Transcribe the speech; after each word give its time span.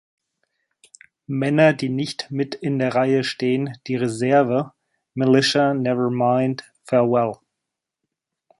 Männer 1.27 1.73
die 1.73 1.89
nicht 1.89 2.31
mit 2.31 2.55
in 2.55 2.79
der 2.79 2.95
Reihe 2.95 3.23
stehen, 3.23 3.77
die 3.85 3.97
Reserve, 3.97 4.73
Militia 5.13 5.75
never 5.75 6.09
mind, 6.09 6.63
Farewell. 6.85 7.35